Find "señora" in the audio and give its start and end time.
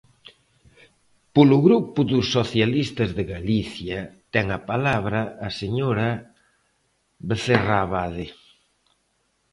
5.59-6.09